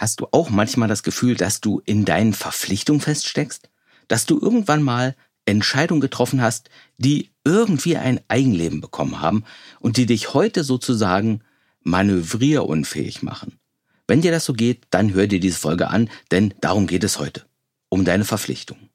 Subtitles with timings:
[0.00, 3.68] Hast du auch manchmal das Gefühl, dass du in deinen Verpflichtungen feststeckst?
[4.08, 9.44] Dass du irgendwann mal Entscheidungen getroffen hast, die irgendwie ein Eigenleben bekommen haben
[9.78, 11.42] und die dich heute sozusagen
[11.82, 13.58] manövrierunfähig machen?
[14.08, 17.18] Wenn dir das so geht, dann hör dir diese Folge an, denn darum geht es
[17.18, 17.44] heute.
[17.90, 18.88] Um deine Verpflichtungen.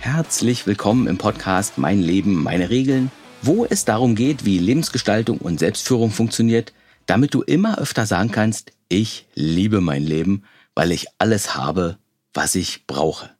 [0.00, 5.58] Herzlich willkommen im Podcast Mein Leben, meine Regeln, wo es darum geht, wie Lebensgestaltung und
[5.58, 6.72] Selbstführung funktioniert,
[7.06, 11.98] damit du immer öfter sagen kannst, ich liebe mein Leben, weil ich alles habe,
[12.34, 13.30] was ich brauche.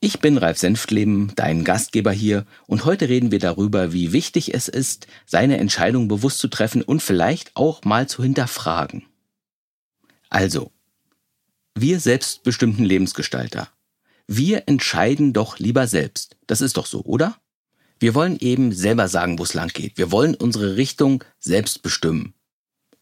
[0.00, 4.68] Ich bin Ralf Senftleben, dein Gastgeber hier, und heute reden wir darüber, wie wichtig es
[4.68, 9.04] ist, seine Entscheidung bewusst zu treffen und vielleicht auch mal zu hinterfragen.
[10.28, 10.72] Also,
[11.74, 13.68] wir selbstbestimmten Lebensgestalter
[14.26, 16.36] wir entscheiden doch lieber selbst.
[16.46, 17.36] Das ist doch so, oder?
[18.02, 19.96] Wir wollen eben selber sagen, wo es lang geht.
[19.96, 22.34] Wir wollen unsere Richtung selbst bestimmen.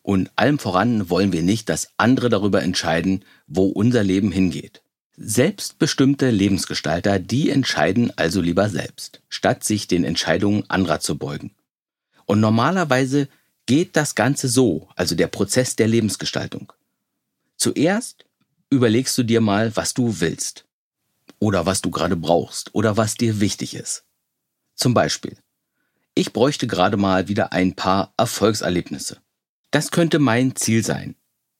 [0.02, 4.82] Und allem voran wollen wir nicht, dass andere darüber entscheiden, wo unser Leben hingeht.
[5.16, 11.52] Selbstbestimmte Lebensgestalter, die entscheiden also lieber selbst, statt sich den Entscheidungen anderer zu beugen.
[12.26, 13.26] Und normalerweise
[13.64, 16.74] geht das Ganze so, also der Prozess der Lebensgestaltung.
[17.56, 18.26] Zuerst
[18.68, 20.66] überlegst du dir mal, was du willst
[21.38, 24.04] oder was du gerade brauchst oder was dir wichtig ist.
[24.80, 25.36] Zum Beispiel,
[26.14, 29.18] ich bräuchte gerade mal wieder ein paar Erfolgserlebnisse.
[29.70, 31.16] Das könnte mein Ziel sein,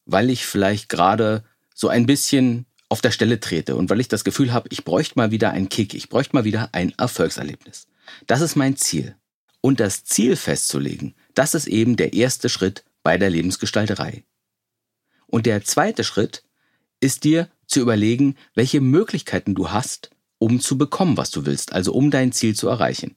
[0.06, 4.24] weil ich vielleicht gerade so ein bisschen auf der Stelle trete und weil ich das
[4.24, 7.88] Gefühl habe, ich bräuchte mal wieder einen Kick, ich bräuchte mal wieder ein Erfolgserlebnis.
[8.26, 9.14] Das ist mein Ziel.
[9.60, 14.24] Und das Ziel festzulegen, das ist eben der erste Schritt bei der Lebensgestalterei.
[15.26, 16.42] Und der zweite Schritt
[17.00, 20.10] ist dir zu überlegen, welche Möglichkeiten du hast,
[20.40, 23.14] um zu bekommen, was du willst, also um dein Ziel zu erreichen.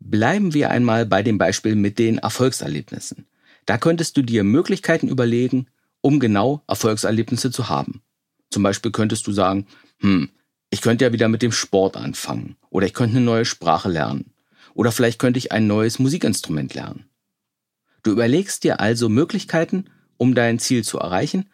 [0.00, 3.26] Bleiben wir einmal bei dem Beispiel mit den Erfolgserlebnissen.
[3.64, 5.68] Da könntest du dir Möglichkeiten überlegen,
[6.00, 8.02] um genau Erfolgserlebnisse zu haben.
[8.50, 9.66] Zum Beispiel könntest du sagen,
[10.00, 10.30] hm,
[10.68, 14.32] ich könnte ja wieder mit dem Sport anfangen oder ich könnte eine neue Sprache lernen
[14.74, 17.04] oder vielleicht könnte ich ein neues Musikinstrument lernen.
[18.02, 19.86] Du überlegst dir also Möglichkeiten,
[20.16, 21.46] um dein Ziel zu erreichen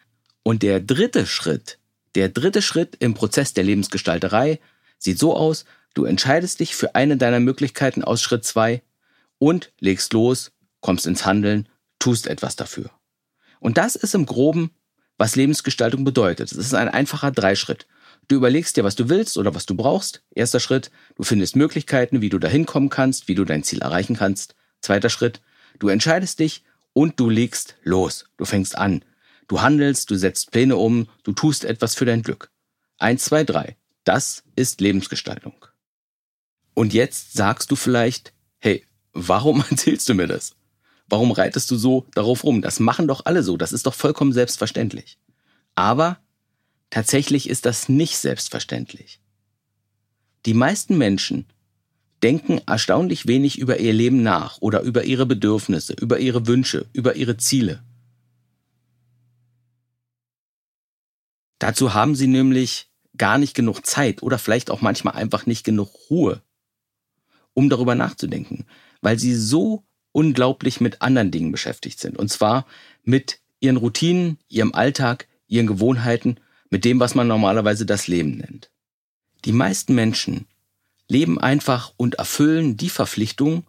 [0.43, 1.77] und der dritte Schritt
[2.15, 4.59] der dritte Schritt im Prozess der Lebensgestalterei
[5.03, 8.81] sieht so aus, du entscheidest dich für eine deiner Möglichkeiten aus Schritt zwei
[9.37, 11.67] und legst los, kommst ins Handeln,
[11.99, 12.91] tust etwas dafür.
[13.59, 14.71] Und das ist im Groben,
[15.17, 16.51] was Lebensgestaltung bedeutet.
[16.51, 17.87] Es ist ein einfacher Dreischritt.
[18.27, 20.23] Du überlegst dir, was du willst oder was du brauchst.
[20.33, 24.15] Erster Schritt, du findest Möglichkeiten, wie du dahin kommen kannst, wie du dein Ziel erreichen
[24.15, 24.55] kannst.
[24.81, 25.41] Zweiter Schritt,
[25.79, 26.63] du entscheidest dich
[26.93, 28.25] und du legst los.
[28.37, 29.03] Du fängst an.
[29.47, 32.49] Du handelst, du setzt Pläne um, du tust etwas für dein Glück.
[32.97, 33.75] Eins, zwei, drei.
[34.03, 35.65] Das ist Lebensgestaltung.
[36.73, 40.55] Und jetzt sagst du vielleicht, hey, warum erzählst du mir das?
[41.07, 42.61] Warum reitest du so darauf rum?
[42.61, 45.17] Das machen doch alle so, das ist doch vollkommen selbstverständlich.
[45.75, 46.19] Aber
[46.89, 49.19] tatsächlich ist das nicht selbstverständlich.
[50.45, 51.45] Die meisten Menschen
[52.23, 57.15] denken erstaunlich wenig über ihr Leben nach oder über ihre Bedürfnisse, über ihre Wünsche, über
[57.15, 57.83] ihre Ziele.
[61.59, 62.90] Dazu haben sie nämlich
[63.21, 66.41] gar nicht genug Zeit oder vielleicht auch manchmal einfach nicht genug Ruhe,
[67.53, 68.65] um darüber nachzudenken,
[69.01, 72.17] weil sie so unglaublich mit anderen Dingen beschäftigt sind.
[72.17, 72.65] Und zwar
[73.03, 76.39] mit ihren Routinen, ihrem Alltag, ihren Gewohnheiten,
[76.71, 78.71] mit dem, was man normalerweise das Leben nennt.
[79.45, 80.47] Die meisten Menschen
[81.07, 83.67] leben einfach und erfüllen die Verpflichtungen,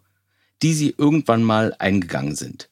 [0.63, 2.71] die sie irgendwann mal eingegangen sind.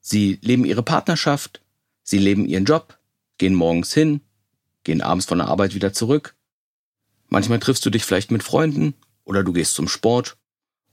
[0.00, 1.62] Sie leben ihre Partnerschaft,
[2.04, 2.96] sie leben ihren Job,
[3.38, 4.20] gehen morgens hin,
[4.84, 6.34] gehen abends von der Arbeit wieder zurück.
[7.28, 10.36] Manchmal triffst du dich vielleicht mit Freunden oder du gehst zum Sport.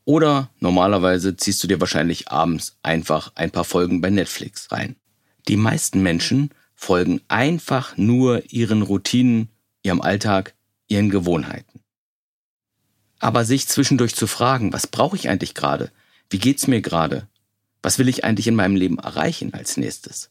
[0.06, 4.96] Oder normalerweise ziehst du dir wahrscheinlich abends einfach ein paar Folgen bei Netflix rein.
[5.48, 9.50] Die meisten Menschen folgen einfach nur ihren Routinen,
[9.84, 10.54] ihrem Alltag,
[10.88, 11.82] ihren Gewohnheiten.
[13.20, 15.92] Aber sich zwischendurch zu fragen, was brauche ich eigentlich gerade?
[16.30, 17.28] Wie geht's mir gerade?
[17.82, 20.30] Was will ich eigentlich in meinem Leben erreichen als nächstes?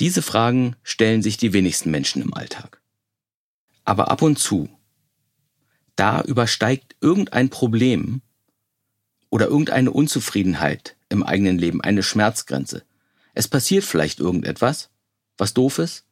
[0.00, 2.80] Diese Fragen stellen sich die wenigsten Menschen im Alltag.
[3.84, 4.68] Aber ab und zu,
[5.96, 8.22] da übersteigt irgendein Problem
[9.30, 12.84] oder irgendeine Unzufriedenheit im eigenen Leben eine Schmerzgrenze.
[13.34, 14.90] Es passiert vielleicht irgendetwas,
[15.36, 16.04] was doof ist,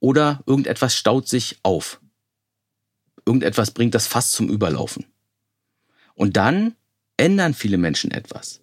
[0.00, 2.00] oder irgendetwas staut sich auf.
[3.24, 5.06] Irgendetwas bringt das Fass zum Überlaufen.
[6.14, 6.74] Und dann
[7.16, 8.60] ändern viele Menschen etwas.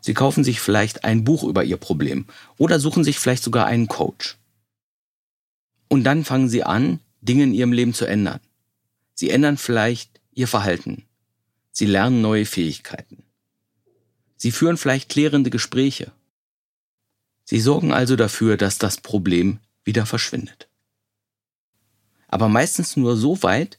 [0.00, 2.26] Sie kaufen sich vielleicht ein Buch über ihr Problem
[2.58, 4.36] oder suchen sich vielleicht sogar einen Coach.
[5.88, 8.40] Und dann fangen sie an, Dinge in ihrem Leben zu ändern.
[9.14, 11.04] Sie ändern vielleicht ihr Verhalten.
[11.70, 13.22] Sie lernen neue Fähigkeiten.
[14.36, 16.12] Sie führen vielleicht klärende Gespräche.
[17.44, 20.68] Sie sorgen also dafür, dass das Problem wieder verschwindet.
[22.28, 23.78] Aber meistens nur so weit,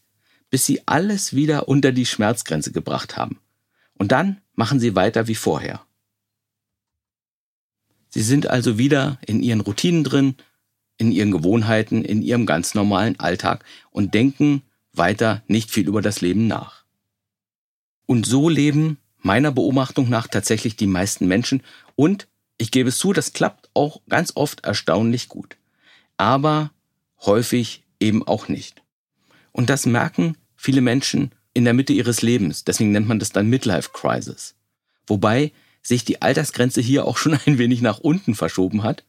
[0.50, 3.40] bis Sie alles wieder unter die Schmerzgrenze gebracht haben.
[3.96, 5.86] Und dann machen Sie weiter wie vorher.
[8.10, 10.36] Sie sind also wieder in Ihren Routinen drin,
[11.04, 14.64] in Ihren Gewohnheiten, in Ihrem ganz normalen Alltag und denken
[14.94, 16.86] weiter nicht viel über das Leben nach.
[18.06, 21.62] Und so leben meiner Beobachtung nach tatsächlich die meisten Menschen
[21.96, 22.28] und
[22.58, 25.58] ich gebe es zu, das klappt auch ganz oft erstaunlich gut.
[26.18, 26.72] Aber
[27.22, 28.82] häufig eben auch nicht.
[29.52, 32.64] Und das merken viele Menschen in der Mitte ihres Lebens.
[32.64, 34.56] Deswegen nennt man das dann Midlife Crisis.
[35.08, 35.52] Wobei
[35.82, 39.04] sich die Altersgrenze hier auch schon ein wenig nach unten verschoben hat,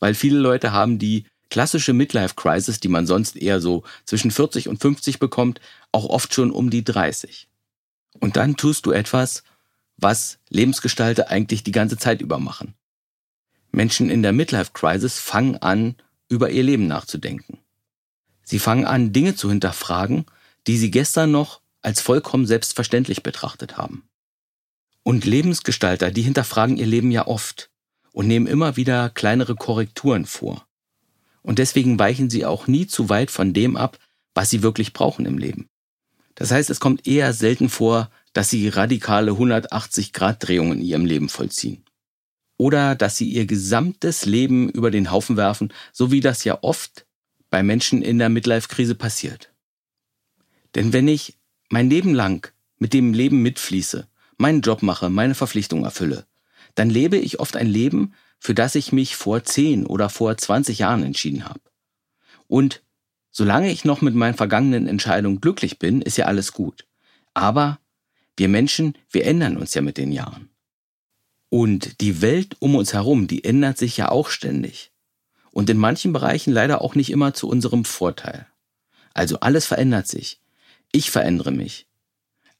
[0.00, 4.68] weil viele Leute haben die klassische Midlife Crisis, die man sonst eher so zwischen 40
[4.68, 5.60] und 50 bekommt,
[5.92, 7.48] auch oft schon um die 30.
[8.18, 9.42] Und dann tust du etwas,
[9.96, 12.74] was Lebensgestalter eigentlich die ganze Zeit über machen.
[13.70, 15.96] Menschen in der Midlife Crisis fangen an,
[16.28, 17.58] über ihr Leben nachzudenken.
[18.42, 20.26] Sie fangen an, Dinge zu hinterfragen,
[20.66, 24.08] die sie gestern noch als vollkommen selbstverständlich betrachtet haben.
[25.02, 27.70] Und Lebensgestalter, die hinterfragen ihr Leben ja oft
[28.12, 30.65] und nehmen immer wieder kleinere Korrekturen vor.
[31.46, 34.00] Und deswegen weichen sie auch nie zu weit von dem ab,
[34.34, 35.68] was sie wirklich brauchen im Leben.
[36.34, 41.84] Das heißt, es kommt eher selten vor, dass sie radikale 180-Grad-Drehungen in ihrem Leben vollziehen.
[42.58, 47.06] Oder dass sie ihr gesamtes Leben über den Haufen werfen, so wie das ja oft
[47.48, 49.52] bei Menschen in der Midlife-Krise passiert.
[50.74, 51.38] Denn wenn ich
[51.70, 56.26] mein Leben lang mit dem Leben mitfließe, meinen Job mache, meine Verpflichtung erfülle,
[56.74, 60.78] dann lebe ich oft ein Leben, für das ich mich vor 10 oder vor 20
[60.78, 61.60] Jahren entschieden habe.
[62.46, 62.82] Und
[63.30, 66.86] solange ich noch mit meinen vergangenen Entscheidungen glücklich bin, ist ja alles gut.
[67.34, 67.78] Aber
[68.36, 70.50] wir Menschen, wir ändern uns ja mit den Jahren.
[71.48, 74.92] Und die Welt um uns herum, die ändert sich ja auch ständig.
[75.50, 78.46] Und in manchen Bereichen leider auch nicht immer zu unserem Vorteil.
[79.14, 80.40] Also alles verändert sich.
[80.92, 81.86] Ich verändere mich.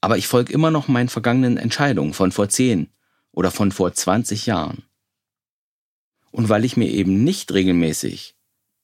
[0.01, 2.89] Aber ich folge immer noch meinen vergangenen Entscheidungen von vor 10
[3.31, 4.83] oder von vor 20 Jahren.
[6.37, 8.35] Und weil ich mir eben nicht regelmäßig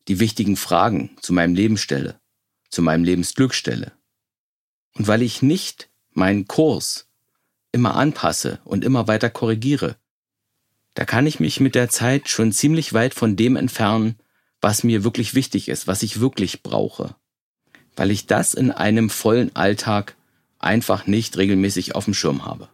[0.08, 2.20] die wichtigen Fragen zu meinem Leben stelle,
[2.72, 3.92] zu meinem Lebensglück stelle,
[4.96, 7.08] und weil ich nicht meinen Kurs
[7.72, 9.98] immer anpasse und immer weiter korrigiere,
[10.96, 14.16] da kann ich mich mit der Zeit schon ziemlich weit von dem entfernen,
[14.60, 17.16] was mir wirklich wichtig ist, was ich wirklich brauche,
[17.96, 20.16] weil ich das in einem vollen Alltag
[20.58, 22.68] einfach nicht regelmäßig auf dem Schirm habe.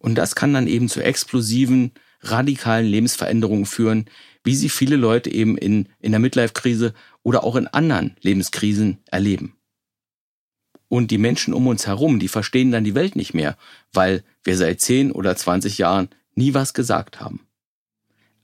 [0.00, 4.06] Und das kann dann eben zu explosiven, radikalen Lebensveränderungen führen,
[4.44, 9.56] wie sie viele Leute eben in, in der Midlife-Krise oder auch in anderen Lebenskrisen erleben.
[10.88, 13.56] Und die Menschen um uns herum, die verstehen dann die Welt nicht mehr,
[13.92, 17.46] weil wir seit 10 oder 20 Jahren nie was gesagt haben.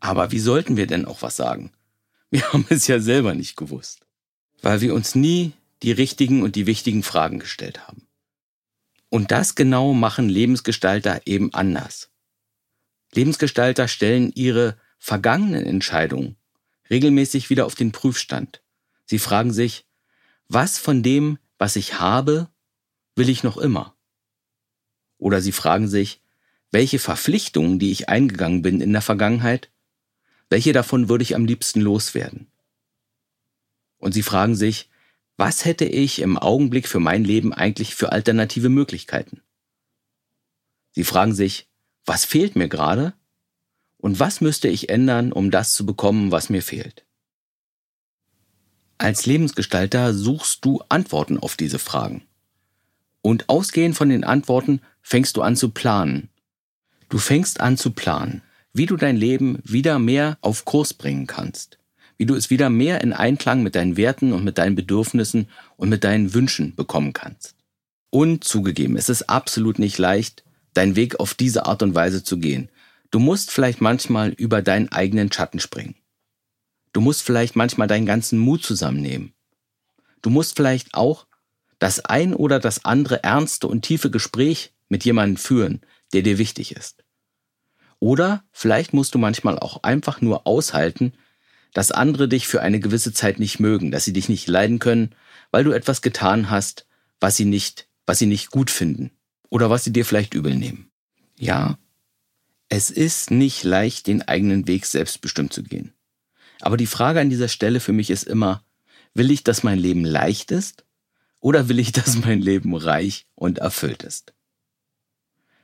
[0.01, 1.73] Aber wie sollten wir denn auch was sagen?
[2.31, 4.07] Wir haben es ja selber nicht gewusst,
[4.63, 5.53] weil wir uns nie
[5.83, 8.07] die richtigen und die wichtigen Fragen gestellt haben.
[9.09, 12.11] Und das genau machen Lebensgestalter eben anders.
[13.15, 16.37] Lebensgestalter stellen ihre vergangenen Entscheidungen
[16.91, 18.63] regelmäßig wieder auf den Prüfstand.
[19.05, 19.87] Sie fragen sich,
[20.49, 22.49] was von dem was ich habe,
[23.15, 23.97] will ich noch immer?
[25.19, 26.21] Oder sie fragen sich,
[26.71, 29.71] welche Verpflichtungen, die ich eingegangen bin in der Vergangenheit,
[30.51, 32.49] welche davon würde ich am liebsten loswerden?
[33.99, 34.91] Und sie fragen sich,
[35.37, 39.41] was hätte ich im Augenblick für mein Leben eigentlich für alternative Möglichkeiten?
[40.93, 41.69] Sie fragen sich,
[42.07, 43.13] was fehlt mir gerade?
[43.99, 47.05] Und was müsste ich ändern, um das zu bekommen, was mir fehlt?
[48.99, 52.23] Als Lebensgestalter suchst du Antworten auf diese Fragen.
[53.21, 56.31] Und ausgehend von den Antworten fängst du an zu planen.
[57.09, 61.79] Du fängst an zu planen, wie du dein Leben wieder mehr auf Kurs bringen kannst,
[62.17, 65.89] wie du es wieder mehr in Einklang mit deinen Werten und mit deinen Bedürfnissen und
[65.89, 67.55] mit deinen Wünschen bekommen kannst.
[68.11, 70.46] Und zugegeben, es ist absolut nicht leicht,
[70.77, 72.71] deinen Weg auf diese Art und Weise zu gehen.
[73.11, 75.95] Du musst vielleicht manchmal über deinen eigenen Schatten springen.
[76.93, 79.33] Du musst vielleicht manchmal deinen ganzen Mut zusammennehmen.
[80.23, 81.27] Du musst vielleicht auch
[81.79, 85.81] das ein oder das andere ernste und tiefe Gespräch mit jemandem führen,
[86.13, 87.05] der dir wichtig ist.
[87.99, 91.13] Oder vielleicht musst du manchmal auch einfach nur aushalten,
[91.73, 95.15] dass andere dich für eine gewisse Zeit nicht mögen, dass sie dich nicht leiden können,
[95.51, 96.87] weil du etwas getan hast,
[97.21, 99.16] was sie nicht, was sie nicht gut finden
[99.51, 100.91] oder was sie dir vielleicht übel nehmen.
[101.39, 101.79] Ja,
[102.69, 105.93] es ist nicht leicht, den eigenen Weg selbstbestimmt zu gehen.
[106.61, 108.65] Aber die Frage an dieser Stelle für mich ist immer,
[109.15, 110.85] will ich, dass mein Leben leicht ist
[111.41, 114.33] oder will ich, dass mein Leben reich und erfüllt ist?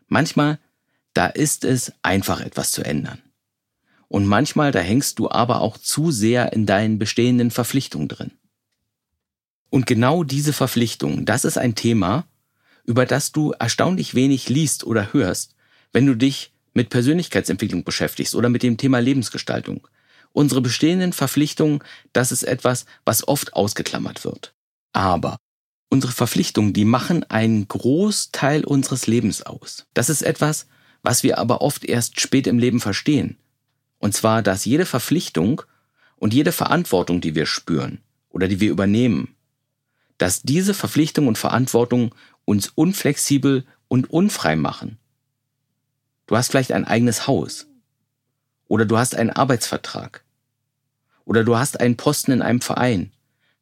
[0.07, 0.59] Manchmal
[1.15, 3.21] da ist es einfach etwas zu ändern.
[4.09, 8.33] Und manchmal, da hängst du aber auch zu sehr in deinen bestehenden Verpflichtungen drin.
[9.71, 12.27] Und genau diese Verpflichtung, das ist ein Thema,
[12.85, 15.55] über das du erstaunlich wenig liest oder hörst,
[15.93, 19.87] wenn du dich mit Persönlichkeitsentwicklung beschäftigst oder mit dem Thema Lebensgestaltung.
[20.33, 21.81] Unsere bestehenden Verpflichtungen,
[22.13, 24.55] das ist etwas, was oft ausgeklammert wird.
[24.93, 25.37] Aber
[25.91, 29.87] unsere Verpflichtungen, die machen einen Großteil unseres Lebens aus.
[29.93, 30.67] Das ist etwas,
[31.03, 33.37] was wir aber oft erst spät im Leben verstehen.
[33.99, 35.63] Und zwar, dass jede Verpflichtung
[36.17, 39.35] und jede Verantwortung, die wir spüren oder die wir übernehmen,
[40.19, 44.99] dass diese Verpflichtung und Verantwortung uns unflexibel und unfrei machen.
[46.27, 47.67] Du hast vielleicht ein eigenes Haus
[48.69, 50.25] oder du hast einen Arbeitsvertrag
[51.25, 53.13] oder du hast einen Posten in einem Verein.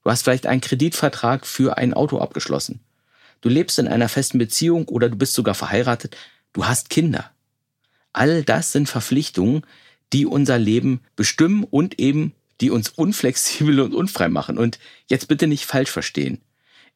[0.03, 2.81] Du hast vielleicht einen Kreditvertrag für ein Auto abgeschlossen.
[3.41, 6.17] Du lebst in einer festen Beziehung oder du bist sogar verheiratet.
[6.53, 7.31] Du hast Kinder.
[8.13, 9.63] All das sind Verpflichtungen,
[10.13, 14.59] die unser Leben bestimmen und eben die uns unflexibel und unfrei machen.
[14.59, 16.41] Und jetzt bitte nicht falsch verstehen.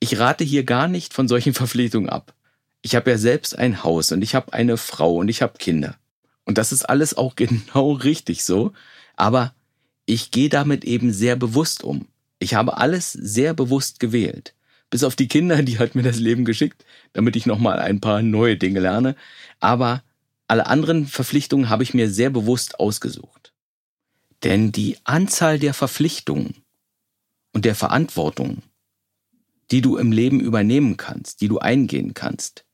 [0.05, 2.35] Ich rate hier gar nicht von solchen Verpflichtungen ab.
[2.83, 5.97] Ich habe ja selbst ein Haus und ich habe eine Frau und ich habe Kinder.
[6.45, 8.75] Und das ist alles auch genau richtig so.
[9.17, 9.55] Aber
[10.05, 12.07] ich gehe damit eben sehr bewusst um.
[12.39, 14.53] Ich habe alles sehr bewusst gewählt.
[14.91, 16.85] Bis auf die Kinder, die hat mir das Leben geschickt,
[17.15, 19.17] damit ich nochmal ein paar neue Dinge lerne.
[19.59, 20.03] Aber
[20.49, 23.55] alle anderen Verpflichtungen habe ich mir sehr bewusst ausgesucht.
[24.43, 26.57] Denn die Anzahl der Verpflichtungen
[27.55, 28.63] und der Verantwortung,
[29.71, 32.65] die du im Leben übernehmen kannst, die du eingehen kannst,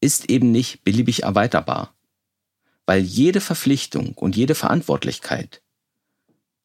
[0.00, 1.94] ist eben nicht beliebig erweiterbar.
[2.86, 5.62] Weil jede Verpflichtung und jede Verantwortlichkeit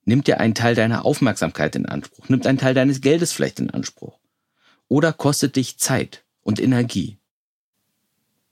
[0.05, 3.69] nimmt dir einen Teil deiner Aufmerksamkeit in Anspruch, nimmt einen Teil deines Geldes vielleicht in
[3.69, 4.19] Anspruch
[4.87, 7.19] oder kostet dich Zeit und Energie.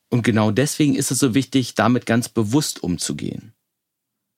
[0.09, 3.53] Und genau deswegen ist es so wichtig, damit ganz bewusst umzugehen.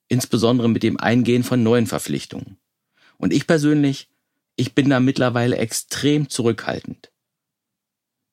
[0.08, 2.58] Insbesondere mit dem Eingehen von neuen Verpflichtungen.
[3.18, 4.10] Und ich persönlich,
[4.58, 7.12] ich bin da mittlerweile extrem zurückhaltend.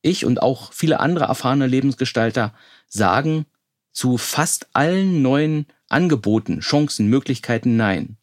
[0.03, 2.55] Ich und auch viele andere erfahrene Lebensgestalter
[2.89, 3.47] sagen
[3.93, 8.17] zu fast allen neuen Angeboten, Chancen, Möglichkeiten Nein.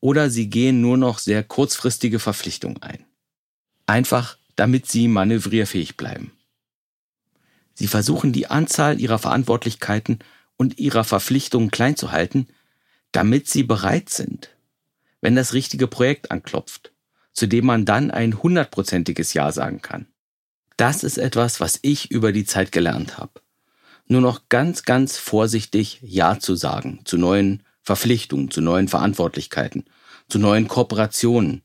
[0.00, 3.04] Oder sie gehen nur noch sehr kurzfristige Verpflichtungen ein.
[3.86, 6.32] Einfach, damit sie manövrierfähig bleiben.
[7.74, 10.18] Sie versuchen die Anzahl ihrer Verantwortlichkeiten
[10.56, 12.48] und ihrer Verpflichtungen klein zu halten,
[13.12, 14.50] damit sie bereit sind,
[15.20, 16.92] wenn das richtige Projekt anklopft,
[17.40, 20.06] zu dem man dann ein hundertprozentiges Ja sagen kann.
[20.76, 23.40] Das ist etwas, was ich über die Zeit gelernt habe.
[24.08, 29.86] Nur noch ganz, ganz vorsichtig Ja zu sagen zu neuen Verpflichtungen, zu neuen Verantwortlichkeiten,
[30.28, 31.62] zu neuen Kooperationen,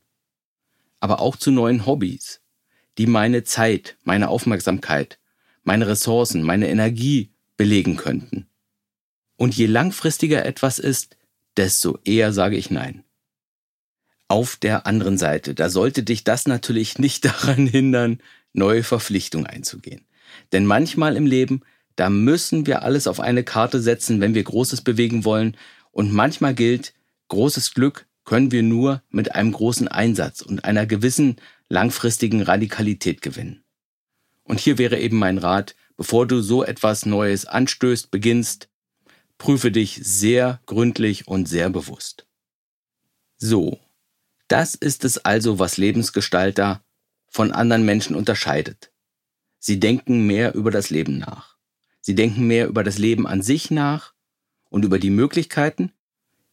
[0.98, 2.40] aber auch zu neuen Hobbys,
[2.96, 5.18] die meine Zeit, meine Aufmerksamkeit,
[5.62, 8.48] meine Ressourcen, meine Energie belegen könnten.
[9.36, 11.18] Und je langfristiger etwas ist,
[11.58, 13.04] desto eher sage ich nein.
[14.28, 18.20] Auf der anderen Seite, da sollte dich das natürlich nicht daran hindern,
[18.52, 20.06] neue Verpflichtungen einzugehen.
[20.52, 21.62] Denn manchmal im Leben,
[21.94, 25.56] da müssen wir alles auf eine Karte setzen, wenn wir Großes bewegen wollen.
[25.92, 26.92] Und manchmal gilt,
[27.28, 31.36] großes Glück können wir nur mit einem großen Einsatz und einer gewissen
[31.68, 33.64] langfristigen Radikalität gewinnen.
[34.42, 38.68] Und hier wäre eben mein Rat, bevor du so etwas Neues anstößt, beginnst,
[39.38, 42.26] prüfe dich sehr gründlich und sehr bewusst.
[43.38, 43.78] So,
[44.48, 46.82] das ist es also, was Lebensgestalter
[47.28, 48.92] von anderen Menschen unterscheidet.
[49.58, 51.56] Sie denken mehr über das Leben nach.
[52.00, 54.14] Sie denken mehr über das Leben an sich nach
[54.68, 55.92] und über die Möglichkeiten,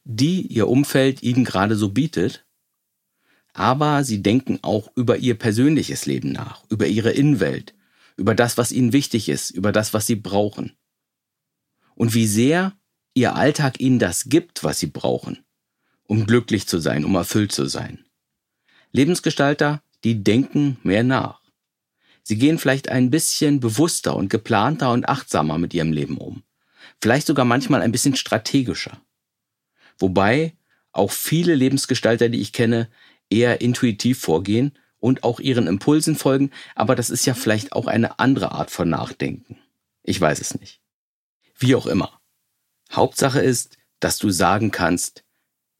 [0.04, 2.46] die ihr Umfeld ihnen gerade so bietet
[3.54, 7.76] aber sie denken auch über ihr persönliches Leben nach, über ihre Innenwelt,
[8.18, 10.76] über das, was ihnen wichtig ist, über das, was sie brauchen.
[11.96, 12.74] Und wie sehr
[13.14, 15.46] ihr Alltag ihnen das gibt, was sie brauchen,
[16.08, 18.06] um glücklich zu sein, um erfüllt zu sein.
[18.92, 21.42] Lebensgestalter, die denken mehr nach.
[22.24, 26.44] Sie gehen vielleicht ein bisschen bewusster und geplanter und achtsamer mit ihrem Leben um.
[27.02, 29.02] Vielleicht sogar manchmal ein bisschen strategischer.
[29.98, 30.56] Wobei
[30.92, 32.90] auch viele Lebensgestalter, die ich kenne,
[33.30, 38.20] eher intuitiv vorgehen und auch ihren Impulsen folgen, aber das ist ja vielleicht auch eine
[38.20, 39.58] andere Art von Nachdenken.
[40.04, 40.82] Ich weiß es nicht.
[41.58, 42.22] Wie auch immer.
[42.92, 45.23] Hauptsache ist, dass du sagen kannst,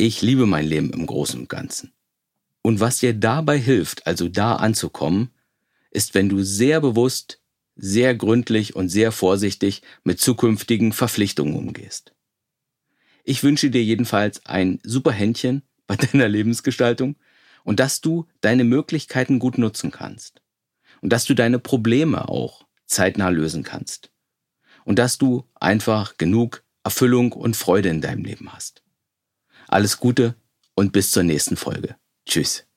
[0.06, 1.94] ich liebe mein Leben im Großen und Ganzen.
[2.62, 5.30] Und was dir dabei hilft, also da anzukommen,
[5.92, 7.42] ist, wenn du sehr bewusst,
[7.78, 12.14] sehr gründlich und sehr vorsichtig mit zukünftigen Verpflichtungen umgehst.
[13.24, 17.16] Ich wünsche dir jedenfalls ein super Händchen bei deiner Lebensgestaltung
[17.64, 20.42] und dass du deine Möglichkeiten gut nutzen kannst
[21.02, 24.12] und dass du deine Probleme auch zeitnah lösen kannst
[24.84, 28.83] und dass du einfach genug Erfüllung und Freude in deinem Leben hast.
[29.74, 30.36] Alles Gute
[30.76, 31.96] und bis zur nächsten Folge.
[32.28, 32.68] Tschüss.